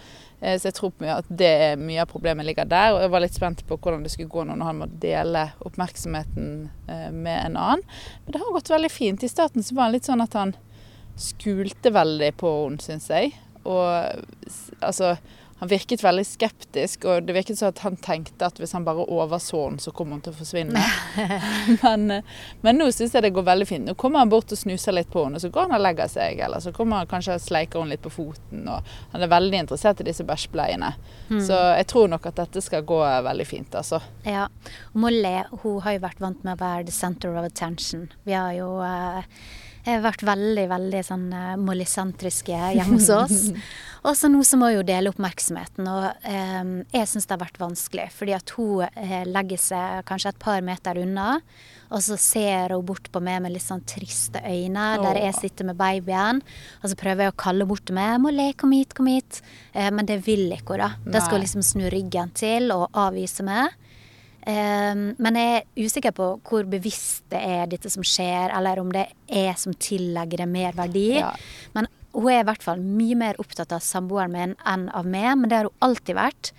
Uh, 0.41 0.55
så 0.55 0.71
jeg 0.71 0.79
tror 0.79 0.95
på 0.97 1.11
at 1.12 1.29
det 1.43 1.50
er 1.67 1.83
mye 1.83 2.05
av 2.05 2.11
problemet 2.12 2.49
ligger 2.49 2.71
der. 2.71 2.95
Og 2.95 3.05
jeg 3.05 3.12
var 3.17 3.27
litt 3.27 3.37
spent 3.37 3.67
på 3.69 3.79
hvordan 3.79 4.07
det 4.07 4.15
skulle 4.15 4.33
gå 4.33 4.47
når 4.49 4.65
han 4.69 4.81
må 4.81 4.91
dele 5.03 5.49
oppmerksomheten 5.67 6.50
med 6.87 7.37
en 7.37 7.61
annen. 7.61 7.85
Men 8.25 8.35
det 8.35 8.43
har 8.43 8.57
gått 8.57 8.73
veldig 8.73 8.93
fint. 8.93 9.27
I 9.27 9.33
starten 9.33 9.67
så 9.67 9.77
var 9.77 9.89
han 9.89 9.99
litt 9.99 10.09
sånn 10.09 10.25
at 10.25 10.39
han 10.39 10.57
skulte 11.21 11.93
veldig 11.93 12.33
på 12.41 12.50
henne, 12.62 12.81
syns 12.83 13.11
jeg. 13.12 13.35
Og 13.69 13.83
altså 14.81 15.15
han 15.61 15.69
virket 15.69 16.00
veldig 16.05 16.25
skeptisk, 16.25 17.05
og 17.05 17.26
det 17.29 17.35
virket 17.37 17.59
som 17.59 17.69
at 17.69 17.83
han 17.85 17.99
tenkte 18.00 18.47
at 18.49 18.57
hvis 18.57 18.73
han 18.73 18.87
bare 18.87 19.05
overså 19.05 19.59
henne, 19.67 19.83
så 19.85 19.93
kom 19.93 20.14
hun 20.14 20.23
til 20.25 20.33
å 20.33 20.38
forsvinne. 20.38 20.81
men, 21.85 22.23
men, 22.64 22.81
nå 22.81 22.87
syns 22.97 23.12
jeg 23.12 23.26
det 23.26 23.33
går 23.37 23.45
veldig 23.45 23.67
fint. 23.69 23.85
Nå 23.85 23.93
kommer 24.00 24.25
han 24.25 24.33
bort 24.33 24.55
og 24.57 24.57
snuser 24.57 24.97
litt 24.97 25.12
på 25.12 25.26
henne, 25.26 25.37
og 25.37 25.45
så 25.45 25.52
går 25.52 25.69
han 25.69 25.76
og 25.76 25.85
legger 25.85 26.09
seg. 26.09 26.40
Eller 26.49 26.64
så 26.64 26.73
kommer 26.73 27.02
han 27.02 27.12
kanskje 27.12 27.37
og 27.37 27.45
sleiker 27.45 27.85
henne 27.85 27.93
litt 27.93 28.07
på 28.07 28.14
foten. 28.14 28.64
Og 28.73 28.90
han 29.12 29.26
er 29.26 29.35
veldig 29.37 29.64
interessert 29.67 30.00
i 30.00 30.09
disse 30.09 30.25
bæsjbleiene. 30.25 30.95
Mm. 31.29 31.40
Så 31.45 31.62
jeg 31.76 31.90
tror 31.93 32.09
nok 32.17 32.33
at 32.33 32.40
dette 32.40 32.64
skal 32.64 32.88
gå 32.88 33.05
veldig 33.29 33.50
fint, 33.52 33.76
altså. 33.76 34.00
Ja. 34.25 34.49
Molly 34.97 35.43
hun 35.61 35.83
har 35.85 35.99
jo 35.99 36.07
vært 36.09 36.25
vant 36.25 36.40
med 36.40 36.57
å 36.57 36.64
være 36.64 36.88
the 36.88 36.97
center 37.05 37.37
of 37.37 37.45
attention. 37.45 38.09
Vi 38.25 38.33
har 38.33 38.57
jo 38.57 38.79
uh 38.81 39.21
jeg 39.85 39.97
har 39.97 40.03
vært 40.05 40.25
veldig 40.29 40.67
veldig 40.71 41.01
sånn 41.07 41.29
uh, 41.33 41.55
mollisentriske 41.61 42.59
hjemme 42.77 42.99
hos 42.99 43.09
oss. 43.15 43.47
Og 44.01 44.17
så 44.17 44.31
nå 44.33 44.41
så 44.47 44.57
må 44.57 44.71
jo 44.73 44.85
dele 44.87 45.11
oppmerksomheten. 45.13 45.89
Og 45.91 46.25
eh, 46.25 46.71
jeg 46.95 47.09
syns 47.11 47.29
det 47.29 47.35
har 47.35 47.43
vært 47.43 47.61
vanskelig, 47.61 48.07
fordi 48.17 48.33
at 48.33 48.55
hun 48.57 48.87
eh, 48.89 49.27
legger 49.29 49.61
seg 49.61 50.07
kanskje 50.09 50.33
et 50.33 50.41
par 50.41 50.65
meter 50.65 51.03
unna. 51.03 51.35
Og 51.91 52.01
så 52.07 52.17
ser 52.21 52.73
hun 52.73 52.87
bort 52.87 53.11
på 53.13 53.21
meg 53.25 53.43
med 53.45 53.53
litt 53.53 53.67
sånn 53.67 53.85
triste 53.85 54.41
øyne, 54.41 54.87
Åh. 54.97 55.05
der 55.05 55.21
jeg 55.27 55.37
sitter 55.37 55.69
med 55.69 55.77
babyen. 55.81 56.41
Og 56.81 56.93
så 56.93 56.97
prøver 56.97 57.27
jeg 57.27 57.35
å 57.35 57.41
kalle 57.45 57.69
bort 57.69 57.85
til 57.91 57.99
meg. 57.99 58.17
'Molly, 58.23 58.55
kom 58.57 58.73
hit, 58.73 58.97
kom 58.97 59.11
hit.' 59.11 59.43
Eh, 59.75 59.91
men 59.93 60.09
det 60.09 60.23
vil 60.25 60.49
ikke 60.57 60.79
hun, 60.79 60.87
da. 60.87 60.91
Da 61.05 61.21
skal 61.21 61.37
hun 61.37 61.45
liksom 61.45 61.67
snu 61.67 61.91
ryggen 61.93 62.33
til 62.33 62.73
og 62.73 62.89
avvise 62.97 63.45
meg. 63.45 63.77
Men 64.50 65.38
jeg 65.38 65.61
er 65.61 65.87
usikker 65.87 66.14
på 66.16 66.33
hvor 66.47 66.66
bevisst 66.71 67.26
det 67.33 67.40
er 67.45 67.71
dette 67.71 67.90
som 67.92 68.04
skjer, 68.07 68.52
eller 68.57 68.80
om 68.83 68.92
det 68.95 69.07
er 69.26 69.54
som 69.61 69.75
tillegger 69.76 70.45
det 70.45 70.50
mer 70.50 70.76
verdi. 70.78 71.09
Ja. 71.19 71.33
Men 71.76 71.90
hun 72.14 72.30
er 72.33 72.42
i 72.42 72.47
hvert 72.49 72.64
fall 72.64 72.83
mye 72.83 73.16
mer 73.19 73.40
opptatt 73.42 73.73
av 73.75 73.83
samboeren 73.85 74.35
min 74.35 74.54
enn 74.66 74.88
av 74.97 75.09
meg, 75.09 75.33
men 75.38 75.50
det 75.50 75.61
har 75.61 75.71
hun 75.71 75.85
alltid 75.90 76.19
vært. 76.19 76.52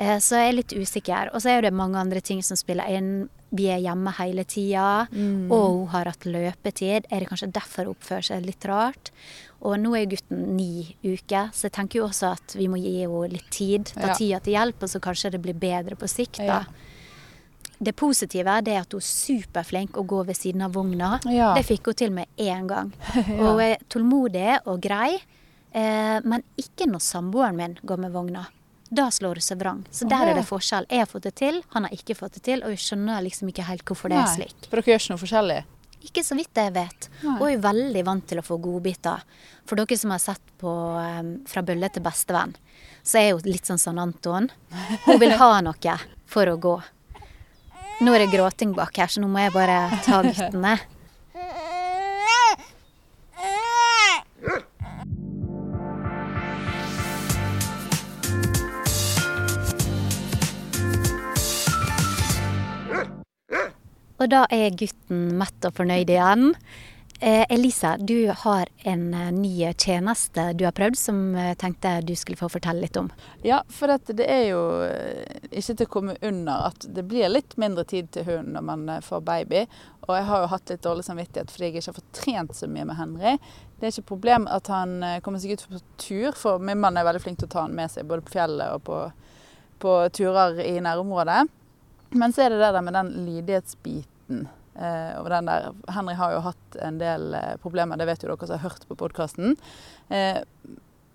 Uh, 0.00 0.16
så 0.22 0.40
jeg 0.40 0.48
er 0.48 0.56
litt 0.58 0.74
usikker. 0.76 1.30
Og 1.34 1.44
så 1.44 1.54
er 1.54 1.66
det 1.66 1.76
mange 1.76 2.00
andre 2.00 2.22
ting 2.24 2.42
som 2.44 2.58
spiller 2.58 2.88
inn. 2.92 3.28
Vi 3.50 3.66
er 3.72 3.80
hjemme 3.82 4.12
hele 4.20 4.44
tida, 4.46 5.06
mm. 5.10 5.48
og 5.50 5.64
hun 5.74 5.88
har 5.94 6.10
hatt 6.12 6.26
løpetid. 6.28 7.08
Er 7.10 7.22
det 7.22 7.30
kanskje 7.30 7.50
derfor 7.56 7.88
hun 7.88 7.96
oppfører 7.96 8.28
seg 8.28 8.44
litt 8.46 8.66
rart? 8.68 9.10
Og 9.60 9.74
nå 9.76 9.92
er 9.98 10.06
gutten 10.08 10.54
ni 10.56 10.94
uker, 11.02 11.50
så 11.52 11.66
jeg 11.66 11.74
tenker 11.76 12.00
jo 12.00 12.06
også 12.06 12.30
at 12.36 12.54
vi 12.56 12.68
må 12.70 12.78
gi 12.80 12.94
henne 13.02 13.26
litt 13.32 13.50
tid. 13.52 13.90
Ta 13.92 14.12
ja. 14.12 14.16
tida 14.16 14.38
til 14.44 14.56
hjelp, 14.56 14.86
og 14.86 14.92
så 14.92 15.02
kanskje 15.02 15.34
det 15.34 15.42
blir 15.44 15.58
bedre 15.58 15.98
på 16.00 16.08
sikt. 16.08 16.40
da. 16.40 16.62
Ja. 16.62 16.89
Det 17.80 17.94
positive 17.96 18.58
er 18.60 18.76
at 18.76 18.92
hun 18.92 19.00
er 19.00 19.08
superflink 19.08 19.96
å 19.96 20.04
gå 20.04 20.20
ved 20.28 20.36
siden 20.36 20.66
av 20.66 20.74
vogna. 20.76 21.14
Ja. 21.32 21.54
Det 21.56 21.64
fikk 21.64 21.88
hun 21.88 21.96
til 21.96 22.12
med 22.12 22.28
én 22.36 22.68
gang. 22.68 22.92
Og 23.40 23.46
hun 23.46 23.62
er 23.64 23.80
tålmodig 23.88 24.58
og 24.68 24.82
grei, 24.84 25.14
eh, 25.72 26.18
men 26.20 26.44
ikke 26.60 26.90
når 26.90 27.00
samboeren 27.06 27.56
min 27.56 27.78
går 27.80 28.02
med 28.04 28.12
vogna. 28.12 28.44
Da 28.90 29.06
slår 29.14 29.38
hun 29.38 29.46
seg 29.46 29.60
vrang. 29.62 29.82
Så 29.94 30.08
der 30.10 30.28
er 30.28 30.36
det 30.36 30.44
forskjell. 30.48 30.88
Jeg 30.90 31.04
har 31.04 31.08
fått 31.08 31.28
det 31.28 31.36
til, 31.38 31.62
han 31.72 31.86
har 31.86 31.94
ikke 31.94 32.16
fått 32.18 32.36
det 32.36 32.44
til, 32.48 32.64
og 32.66 32.74
jeg 32.74 32.82
skjønner 32.82 33.22
liksom 33.22 33.52
ikke 33.52 33.68
helt 33.68 33.84
hvorfor 33.86 34.10
det 34.10 34.18
er 34.18 34.32
slik. 34.32 34.56
For 34.66 34.80
dere 34.80 34.92
gjør 34.92 35.02
ikke 35.04 35.14
noe 35.14 35.22
forskjellig? 35.22 35.58
Ikke 36.10 36.24
så 36.24 36.36
vidt 36.36 36.56
jeg 36.56 36.72
vet. 36.74 37.08
Nei. 37.22 37.36
jeg 37.38 37.58
er 37.58 37.64
veldig 37.64 38.04
vant 38.08 38.26
til 38.26 38.40
å 38.40 38.44
få 38.44 38.56
godbiter. 38.60 39.24
For 39.68 39.78
dere 39.78 39.98
som 40.00 40.12
har 40.12 40.22
sett 40.22 40.54
på 40.60 40.70
um, 40.70 41.34
Fra 41.48 41.62
bølle 41.64 41.88
til 41.92 42.04
bestevenn, 42.04 42.56
så 43.06 43.20
er 43.20 43.34
hun 43.34 43.46
litt 43.48 43.68
sånn 43.68 43.80
som 43.80 44.00
Anton. 44.00 44.50
Hun 45.06 45.20
vil 45.22 45.36
ha 45.38 45.52
noe 45.66 45.98
for 46.30 46.50
å 46.50 46.56
gå. 46.60 46.80
Nå 48.00 48.14
er 48.16 48.22
det 48.24 48.30
gråting 48.32 48.70
bak 48.72 48.96
her, 48.96 49.10
så 49.12 49.20
nå 49.20 49.28
må 49.28 49.42
jeg 49.42 49.52
bare 49.52 49.76
ta 50.06 50.22
guttene. 50.24 50.78
Og 64.20 64.28
da 64.32 64.46
er 64.52 64.72
gutten 64.76 65.36
mett 65.40 65.68
og 65.68 65.76
fornøyd 65.76 66.08
igjen. 66.12 66.54
Eh, 67.22 67.46
Elisa, 67.48 67.96
du 67.96 68.32
har 68.36 68.68
en 68.78 69.14
uh, 69.14 69.32
ny 69.32 69.74
tjeneste 69.74 70.52
du 70.52 70.64
har 70.64 70.72
prøvd 70.72 70.96
som 70.96 71.18
jeg 71.36 71.52
uh, 71.52 71.56
tenkte 71.60 71.90
du 72.08 72.14
skulle 72.16 72.40
få 72.40 72.48
fortelle 72.48 72.80
litt 72.80 72.96
om. 72.96 73.10
Ja, 73.44 73.58
for 73.68 73.92
det 73.92 74.24
er 74.24 74.46
jo 74.48 74.60
ikke 75.50 75.74
til 75.74 75.84
å 75.84 75.90
komme 75.92 76.14
under 76.24 76.70
at 76.70 76.86
det 76.88 77.02
blir 77.10 77.28
litt 77.28 77.58
mindre 77.60 77.84
tid 77.84 78.08
til 78.14 78.24
hund 78.24 78.54
når 78.54 78.64
man 78.64 78.86
får 79.04 79.20
baby. 79.26 79.66
Og 80.06 80.14
jeg 80.16 80.26
har 80.30 80.40
jo 80.40 80.48
hatt 80.54 80.72
litt 80.72 80.86
dårlig 80.86 81.04
samvittighet 81.04 81.52
fordi 81.52 81.68
jeg 81.68 81.74
ikke 81.74 81.90
har 81.90 81.98
fått 81.98 82.22
trent 82.22 82.56
så 82.56 82.68
mye 82.72 82.86
med 82.88 82.96
Henry. 82.96 83.34
Det 83.76 83.84
er 83.84 83.92
ikke 83.92 84.04
et 84.06 84.12
problem 84.14 84.48
at 84.48 84.70
han 84.72 84.94
kommer 85.20 85.42
seg 85.42 85.58
ut 85.58 85.66
på 85.68 85.82
tur, 86.00 86.30
for 86.32 86.62
min 86.70 86.80
mann 86.80 86.96
er 86.96 87.04
veldig 87.04 87.20
flink 87.20 87.42
til 87.42 87.50
å 87.50 87.52
ta 87.52 87.66
han 87.66 87.76
med 87.76 87.92
seg 87.92 88.08
både 88.08 88.24
på 88.24 88.32
fjellet 88.38 88.78
og 88.78 88.86
på, 88.88 89.02
på 89.84 89.98
turer 90.16 90.56
i 90.64 90.78
nærområdet. 90.88 91.42
Men 92.16 92.32
så 92.32 92.46
er 92.46 92.54
det 92.54 92.62
det 92.62 92.72
der 92.78 92.88
med 92.88 92.96
den 92.96 93.12
lydighetsbiten 93.28 94.08
Eh, 94.30 94.59
og 95.18 95.30
den 95.32 95.48
der, 95.50 95.72
Henry 95.90 96.14
har 96.18 96.36
jo 96.36 96.44
hatt 96.44 96.78
en 96.82 97.00
del 97.00 97.34
eh, 97.34 97.56
problemer, 97.62 97.98
det 97.98 98.06
vet 98.08 98.22
jo 98.22 98.30
dere 98.30 98.46
som 98.46 98.56
har 98.56 98.70
hørt 98.70 98.86
på 98.88 98.96
podkasten. 99.00 99.56
Eh, 100.08 100.40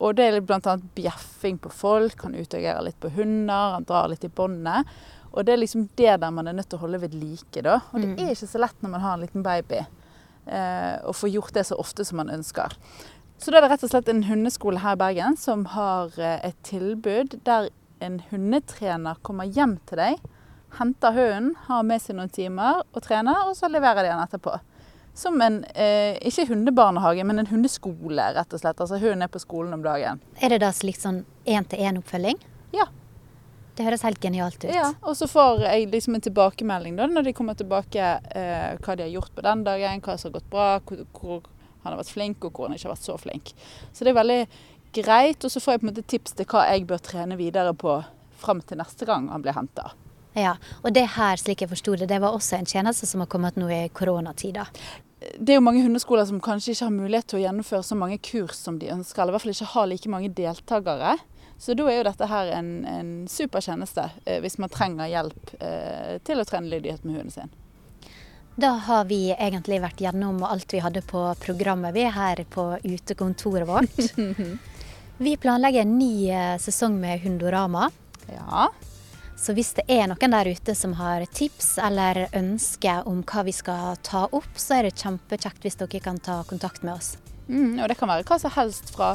og 0.03 0.17
det 0.17 0.27
er 0.27 0.41
bl.a. 0.43 0.75
bjeffing 0.97 1.59
på 1.63 1.71
folk, 1.71 2.25
han 2.27 2.35
utagerer 2.35 2.83
litt 2.83 2.99
på 2.99 3.13
hunder, 3.15 3.77
han 3.77 3.87
drar 3.87 4.09
litt 4.11 4.25
i 4.27 4.31
båndet. 4.31 4.91
Og 5.31 5.47
det 5.47 5.55
er 5.55 5.61
liksom 5.61 5.87
det 5.99 6.17
der 6.23 6.31
man 6.31 6.47
er 6.47 6.55
nødt 6.55 6.69
til 6.71 6.79
å 6.79 6.85
holde 6.85 7.01
ved 7.03 7.15
like. 7.15 7.63
da. 7.63 7.79
Og 7.91 8.01
det 8.01 8.11
mm. 8.11 8.19
er 8.23 8.33
ikke 8.33 8.51
så 8.51 8.61
lett 8.61 8.83
når 8.83 8.93
man 8.95 9.03
har 9.03 9.15
en 9.15 9.23
liten 9.23 9.45
baby, 9.45 9.81
eh, 10.47 10.95
å 11.03 11.15
få 11.15 11.31
gjort 11.31 11.55
det 11.55 11.65
så 11.67 11.79
ofte 11.79 12.05
som 12.07 12.19
man 12.21 12.31
ønsker. 12.31 12.75
Så 13.39 13.51
da 13.51 13.59
er 13.59 13.65
det 13.65 13.73
rett 13.73 13.83
og 13.87 13.91
slett 13.91 14.11
en 14.11 14.23
hundeskole 14.29 14.79
her 14.83 14.95
i 14.95 15.01
Bergen 15.01 15.35
som 15.39 15.65
har 15.75 16.15
eh, 16.19 16.39
et 16.51 16.59
tilbud 16.67 17.39
der 17.47 17.71
en 18.03 18.21
hundetrener 18.29 19.19
kommer 19.23 19.47
hjem 19.47 19.77
til 19.87 19.99
deg 20.01 20.31
henter 20.79 21.15
hunden, 21.15 21.53
har 21.67 21.83
med 21.87 22.01
seg 22.03 22.17
noen 22.17 22.31
timer 22.33 22.81
og 22.91 23.03
trener, 23.03 23.47
og 23.47 23.55
så 23.57 23.69
leverer 23.71 24.03
de 24.03 24.11
den 24.13 24.23
etterpå. 24.23 24.57
Som 25.15 25.39
en 25.41 25.61
eh, 25.79 26.17
ikke 26.27 26.49
hundebarnehage, 26.49 27.23
men 27.23 27.39
en 27.39 27.47
hundeskole, 27.47 28.25
rett 28.35 28.51
og 28.51 28.59
slett. 28.59 28.81
Altså 28.83 28.99
hunden 28.99 29.23
er 29.23 29.31
på 29.31 29.39
skolen 29.39 29.77
om 29.77 29.83
dagen. 29.85 30.19
Er 30.43 30.51
det 30.51 30.59
da 30.65 30.73
slik 30.75 30.99
sånn 30.99 31.21
én-til-én-oppfølging? 31.47 32.41
Ja. 32.75 32.89
Det 33.75 33.83
høres 33.87 34.03
helt 34.07 34.19
genialt 34.23 34.59
ut. 34.63 34.71
Ja, 34.71 34.93
Og 35.03 35.15
så 35.19 35.27
får 35.27 35.63
jeg 35.65 35.89
liksom 35.91 36.15
en 36.15 36.23
tilbakemelding 36.23 36.99
da, 36.99 37.07
når 37.11 37.29
de 37.29 37.35
kommer 37.35 37.55
tilbake, 37.59 38.11
eh, 38.35 38.75
hva 38.83 38.95
de 38.95 39.07
har 39.07 39.11
gjort 39.15 39.35
på 39.35 39.43
den 39.43 39.63
dagen, 39.67 40.03
hva 40.03 40.17
som 40.19 40.31
har 40.31 40.39
gått 40.39 40.51
bra, 40.51 40.67
hvor, 40.79 41.03
hvor 41.15 41.41
han 41.83 41.93
har 41.93 41.99
vært 42.01 42.13
flink, 42.15 42.43
og 42.43 42.55
hvor 42.55 42.67
han 42.67 42.75
ikke 42.75 42.89
har 42.89 42.95
vært 42.95 43.07
så 43.07 43.17
flink. 43.19 43.51
Så 43.93 44.03
det 44.03 44.11
er 44.11 44.19
veldig 44.19 44.41
greit. 44.95 45.43
Og 45.43 45.51
så 45.51 45.61
får 45.63 45.75
jeg 45.75 45.81
på 45.81 45.87
en 45.87 45.93
måte 45.93 46.07
tips 46.11 46.35
til 46.35 46.47
hva 46.51 46.63
jeg 46.71 46.87
bør 46.89 47.03
trene 47.03 47.37
videre 47.39 47.75
på 47.77 47.99
fram 48.41 48.61
til 48.65 48.79
neste 48.79 49.07
gang 49.07 49.29
han 49.31 49.43
blir 49.43 49.55
henta. 49.55 49.91
Ja, 50.35 50.57
Og 50.83 50.93
det 50.93 51.05
her, 51.15 51.39
slik 51.39 51.63
jeg 51.63 51.71
forsto 51.71 51.95
det, 51.95 52.09
det 52.11 52.19
var 52.21 52.35
også 52.35 52.57
en 52.59 52.67
tjeneste 52.67 53.07
som 53.07 53.23
har 53.23 53.29
kommet 53.31 53.55
nå 53.55 53.69
i 53.71 53.85
koronatida. 53.95 54.67
Det 55.39 55.53
er 55.53 55.57
jo 55.57 55.63
mange 55.63 55.81
hundeskoler 55.81 56.27
som 56.27 56.41
kanskje 56.43 56.73
ikke 56.73 56.89
har 56.89 56.93
mulighet 56.93 57.29
til 57.31 57.39
å 57.39 57.45
gjennomføre 57.45 57.87
så 57.87 57.95
mange 57.97 58.19
kurs 58.19 58.59
som 58.59 58.77
de 58.81 58.91
ønsker, 58.93 59.21
eller 59.21 59.31
i 59.31 59.35
hvert 59.37 59.45
fall 59.45 59.55
ikke 59.55 59.71
har 59.71 59.87
like 59.89 60.11
mange 60.11 60.33
deltakere. 60.35 61.15
Så 61.57 61.73
da 61.73 61.85
er 61.87 62.01
jo 62.01 62.07
dette 62.09 62.27
her 62.27 62.51
en, 62.57 62.71
en 62.85 63.11
super 63.31 63.63
tjeneste 63.63 64.09
eh, 64.25 64.41
hvis 64.43 64.57
man 64.59 64.71
trenger 64.71 65.07
hjelp 65.07 65.53
eh, 65.63 66.17
til 66.27 66.41
å 66.41 66.45
trene 66.47 66.67
lydighet 66.73 67.07
med 67.07 67.15
hunden 67.15 67.31
sin. 67.31 67.53
Da 68.59 68.73
har 68.87 69.07
vi 69.07 69.33
egentlig 69.33 69.81
vært 69.83 70.03
gjennom 70.03 70.43
alt 70.47 70.71
vi 70.71 70.83
hadde 70.83 71.03
på 71.03 71.23
programmet, 71.43 71.95
vi 71.95 72.05
er 72.07 72.15
her 72.15 72.43
på 72.51 72.67
utekontoret 72.83 73.67
vårt. 73.67 73.97
vi 75.25 75.37
planlegger 75.39 75.83
en 75.83 75.95
ny 75.99 76.13
eh, 76.27 76.57
sesong 76.61 76.99
med 76.99 77.23
Hundorama. 77.23 77.89
Ja. 78.31 78.67
Så 79.35 79.53
hvis 79.53 79.73
det 79.77 79.83
er 79.91 80.07
noen 80.07 80.31
der 80.31 80.47
ute 80.47 80.73
som 80.77 80.95
har 80.95 81.25
tips 81.35 81.75
eller 81.83 82.25
ønsker 82.33 83.07
om 83.09 83.19
hva 83.27 83.43
vi 83.45 83.53
skal 83.55 83.99
ta 84.05 84.25
opp, 84.31 84.53
så 84.55 84.79
er 84.79 84.87
det 84.87 84.97
kjempekjekt 85.01 85.65
hvis 85.65 85.79
dere 85.81 86.01
kan 86.01 86.21
ta 86.23 86.39
kontakt 86.47 86.85
med 86.87 86.95
oss. 86.95 87.15
Mm, 87.47 87.77
og 87.77 87.89
det 87.91 87.97
kan 87.99 88.09
være 88.09 88.25
hva 88.25 88.39
som 88.41 88.53
helst 88.55 88.89
fra 88.95 89.13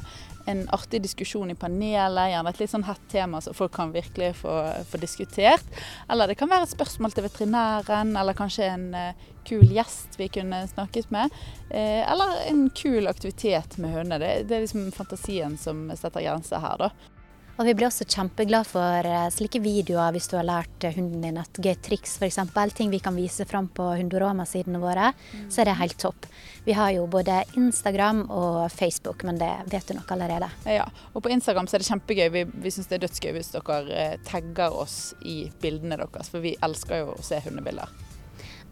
en 0.49 0.63
artig 0.73 1.03
diskusjon 1.03 1.51
i 1.51 1.57
panelet, 1.59 2.31
gjerne 2.33 2.53
et 2.53 2.61
litt 2.61 2.73
sånn 2.73 2.87
hett 2.87 3.03
tema 3.13 3.41
som 3.45 3.57
folk 3.57 3.73
kan 3.75 3.93
virkelig 3.95 4.33
få, 4.41 4.55
få, 4.89 5.01
diskutert. 5.03 5.67
Eller 6.11 6.31
det 6.31 6.39
kan 6.41 6.51
være 6.51 6.69
et 6.69 6.75
spørsmål 6.75 7.15
til 7.15 7.27
veterinæren, 7.27 8.15
eller 8.17 8.37
kanskje 8.39 8.71
en 8.71 8.87
uh, 8.97 9.29
kul 9.49 9.67
gjest 9.71 10.19
vi 10.21 10.31
kunne 10.33 10.63
snakket 10.71 11.11
med. 11.15 11.33
Uh, 11.71 12.03
eller 12.05 12.37
en 12.49 12.69
kul 12.75 13.11
aktivitet 13.11 13.79
med 13.79 13.95
hundene. 13.95 14.21
Det, 14.23 14.33
det, 14.49 14.57
er 14.57 14.67
liksom 14.67 14.91
fantasien 14.97 15.57
som 15.61 15.89
setter 15.97 16.25
grenser 16.25 16.63
her, 16.65 16.87
da. 16.87 17.19
Og 17.61 17.67
vi 17.69 17.75
blir 17.77 17.91
også 17.91 18.07
kjempeglad 18.09 18.65
for 18.65 19.05
eh, 19.05 19.27
slike 19.29 19.61
videoer 19.61 20.15
hvis 20.15 20.31
du 20.33 20.39
har 20.39 20.47
lært 20.49 20.85
eh, 20.87 20.95
hunden 20.97 21.21
din 21.27 21.37
et 21.37 21.59
gøy 21.61 21.75
triks 21.85 22.15
f.eks. 22.17 22.39
Ting 22.73 22.89
vi 22.89 23.03
kan 23.05 23.13
vise 23.13 23.45
fram 23.45 23.69
på 23.69 23.85
Hundorama-sidene 23.99 24.81
våre. 24.81 25.11
Så 25.53 25.61
er 25.61 25.69
det 25.69 25.75
helt 25.77 25.99
topp. 26.01 26.25
Vi 26.65 26.73
har 26.79 26.95
jo 26.97 27.05
både 27.11 27.43
Instagram 27.61 28.23
og 28.33 28.73
Facebook, 28.73 29.27
men 29.29 29.37
det 29.43 29.51
vet 29.69 29.93
du 29.93 29.99
nok 29.99 30.09
allerede. 30.17 30.49
Ja, 30.65 30.89
og 31.13 31.21
på 31.21 31.35
Instagram 31.37 31.69
så 31.69 31.77
er 31.77 31.85
det 31.85 31.91
kjempegøy. 31.91 32.27
Vi, 32.33 32.47
vi 32.65 32.73
syns 32.73 32.89
det 32.89 32.97
er 32.97 33.05
dødsgøy 33.05 33.37
hvis 33.37 33.53
dere 33.53 33.79
eh, 33.93 34.17
tagger 34.25 34.81
oss 34.81 34.99
i 35.21 35.43
bildene 35.61 36.01
deres, 36.01 36.33
for 36.33 36.41
vi 36.41 36.57
elsker 36.65 37.05
jo 37.05 37.13
å 37.19 37.29
se 37.29 37.45
hundebilder. 37.45 37.93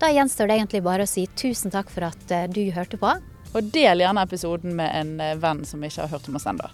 Da 0.00 0.14
gjenstår 0.14 0.48
det 0.48 0.60
egentlig 0.62 0.84
bare 0.88 1.04
å 1.04 1.10
si 1.10 1.28
tusen 1.36 1.74
takk 1.74 1.92
for 1.92 2.08
at 2.08 2.36
du 2.56 2.64
hørte 2.72 2.96
på. 2.96 3.18
Og 3.52 3.72
del 3.74 4.00
gjerne 4.00 4.24
episoden 4.24 4.78
med 4.80 4.96
en 4.96 5.40
venn 5.42 5.66
som 5.68 5.84
ikke 5.84 6.06
har 6.06 6.14
hørt 6.16 6.32
om 6.32 6.40
oss 6.40 6.48
ennå. 6.48 6.72